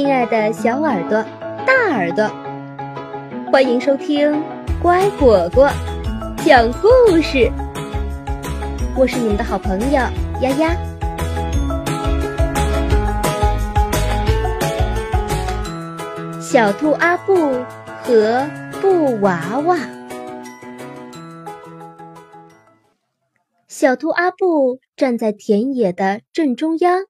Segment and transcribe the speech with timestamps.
[0.00, 1.22] 亲爱的小耳朵、
[1.66, 2.26] 大耳朵，
[3.52, 4.32] 欢迎收听
[4.80, 5.68] 《乖果果
[6.38, 6.88] 讲故
[7.20, 7.36] 事》。
[8.96, 10.00] 我是你们的好朋友
[10.40, 10.74] 丫丫。
[16.40, 17.34] 小兔阿布
[18.02, 18.48] 和
[18.80, 19.76] 布娃娃。
[23.68, 27.04] 小兔阿布站在田野的正中央，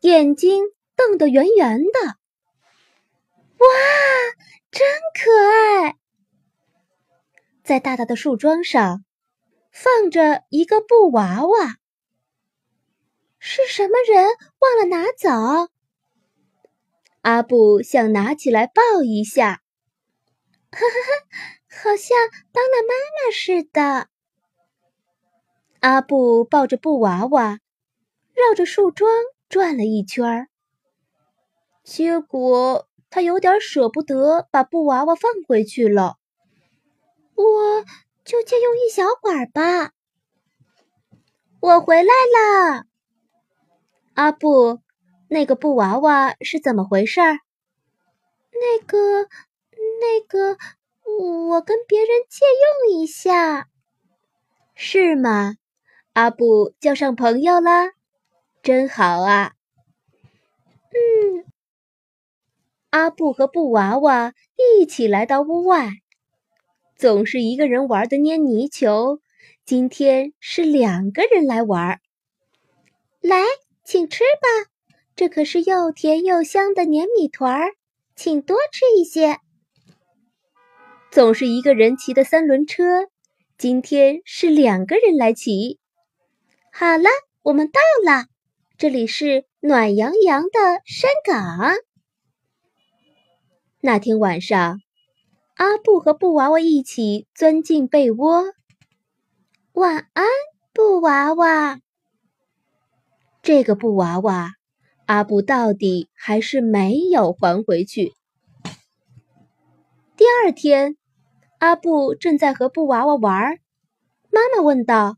[0.00, 0.62] 眼睛。
[0.96, 2.00] 瞪得圆圆的，
[3.58, 3.66] 哇，
[4.70, 5.30] 真可
[5.84, 5.96] 爱！
[7.62, 9.04] 在大大的树桩上
[9.70, 11.76] 放着一个布娃娃，
[13.38, 14.24] 是什么人
[14.58, 15.70] 忘了拿走？
[17.20, 19.62] 阿布想拿起来抱一下，
[20.70, 22.16] 呵呵呵，好像
[22.52, 24.08] 当了妈妈似的。
[25.80, 27.58] 阿布抱着布娃娃，
[28.32, 29.10] 绕着树桩
[29.48, 30.48] 转了一圈儿。
[31.86, 36.16] 结果他有点舍不得把布娃娃放回去了，
[37.36, 37.84] 我
[38.24, 39.92] 就借用一小会儿吧。
[41.60, 42.86] 我回来了，
[44.14, 44.80] 阿布，
[45.28, 47.20] 那个布娃娃是怎么回事？
[47.20, 49.28] 那个，
[50.00, 50.58] 那个，
[51.48, 52.44] 我跟别人借
[52.90, 53.68] 用一下，
[54.74, 55.54] 是吗？
[56.14, 57.92] 阿布交上朋友了，
[58.60, 59.52] 真好啊。
[60.90, 61.46] 嗯。
[62.96, 65.90] 阿布和布娃娃一起来到屋外，
[66.96, 69.20] 总是一个人玩的捏泥球，
[69.66, 72.00] 今天是两个人来玩。
[73.20, 73.44] 来，
[73.84, 74.70] 请吃吧，
[75.14, 77.74] 这可是又甜又香的粘米团儿，
[78.14, 79.40] 请多吃一些。
[81.10, 83.08] 总是一个人骑的三轮车，
[83.58, 85.78] 今天是两个人来骑。
[86.72, 87.10] 好了，
[87.42, 87.78] 我们到
[88.10, 88.24] 了，
[88.78, 91.74] 这里是暖洋洋的山岗。
[93.86, 94.80] 那天晚上，
[95.54, 98.42] 阿布和布娃娃一起钻进被窝。
[99.74, 100.26] 晚安，
[100.72, 101.78] 布娃娃。
[103.42, 104.54] 这个布娃娃，
[105.04, 108.12] 阿布到底还是没有还回去。
[110.16, 110.96] 第二天，
[111.60, 113.60] 阿布正在和布娃娃玩，
[114.32, 115.16] 妈妈问道：“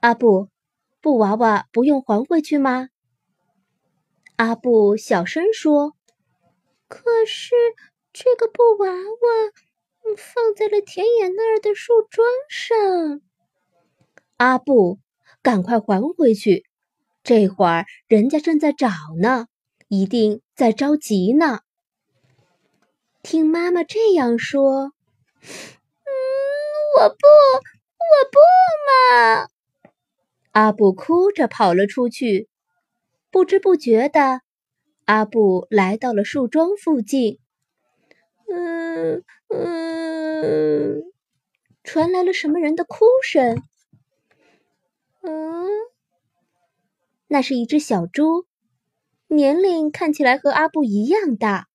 [0.00, 0.50] 阿布，
[1.00, 2.88] 布娃娃不用还回去吗？”
[4.36, 5.94] 阿布小声说。
[6.92, 7.54] 可是
[8.12, 13.22] 这个布娃娃放在了田野那儿的树桩上。
[14.36, 14.98] 阿布，
[15.42, 16.66] 赶快还回去！
[17.24, 18.90] 这会儿人家正在找
[19.22, 19.46] 呢，
[19.88, 21.60] 一定在着急呢。
[23.22, 24.92] 听妈妈这样说，
[25.40, 26.12] 嗯，
[26.98, 28.38] 我不，我不
[28.86, 29.48] 嘛！
[30.50, 32.50] 阿布哭着跑了出去，
[33.30, 34.42] 不知不觉的。
[35.04, 37.38] 阿布来到了树桩附近，
[38.48, 41.02] 嗯嗯，
[41.82, 43.62] 传来了什么人的哭声？
[45.22, 45.68] 嗯，
[47.26, 48.46] 那是一只小猪，
[49.26, 51.68] 年龄看起来和阿布一样大。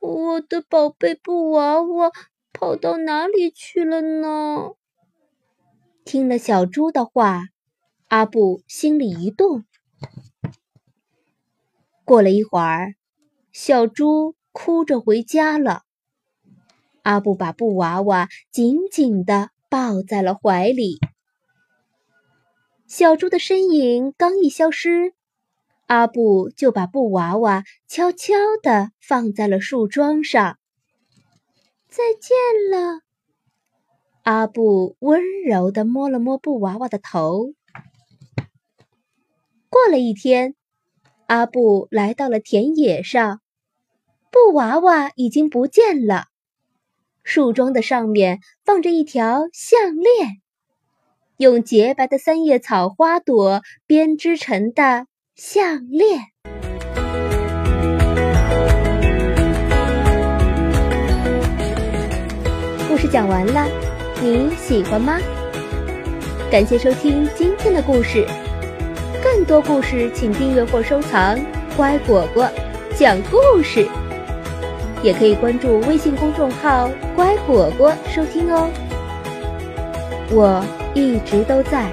[0.00, 2.10] 我的宝贝布娃娃
[2.52, 4.72] 跑到哪里去了呢？
[6.04, 7.44] 听了小猪的话，
[8.08, 9.64] 阿布心里一动。
[12.04, 12.94] 过了一会儿，
[13.52, 15.82] 小猪哭着回家了。
[17.02, 20.98] 阿布把布娃娃紧紧地抱在了怀里。
[22.86, 25.14] 小猪的身影刚一消失，
[25.86, 30.58] 阿布就把布娃娃悄悄地放在了树桩上。
[31.88, 32.36] 再见
[32.70, 33.00] 了，
[34.22, 37.52] 阿布温柔地摸了摸布娃娃的头。
[39.68, 40.54] 过了一天。
[41.32, 43.40] 阿布来到了田野上，
[44.30, 46.26] 布娃娃已经不见了。
[47.24, 50.42] 树桩的上面放着一条项链，
[51.38, 56.20] 用洁白的三叶草花朵编织成的项链。
[62.90, 63.66] 故事讲完了，
[64.20, 65.18] 你喜欢吗？
[66.50, 68.26] 感谢收听今天的故事。
[69.42, 71.36] 更多故事，请订阅或收藏
[71.76, 72.48] 《乖果果
[72.96, 73.84] 讲故事》，
[75.02, 78.70] 也可以关注微信公众号“乖果果”收听哦。
[80.30, 81.90] 我一直都在，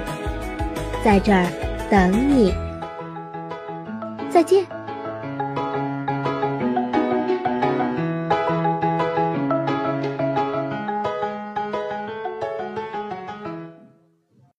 [1.04, 1.44] 在这儿
[1.90, 2.54] 等你。
[4.30, 4.64] 再见。